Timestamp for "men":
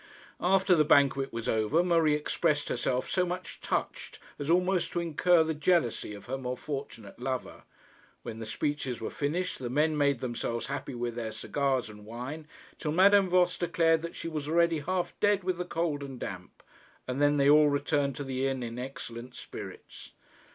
9.69-9.95